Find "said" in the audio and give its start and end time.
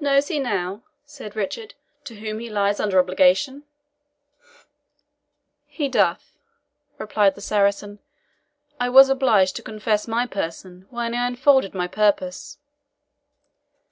1.04-1.36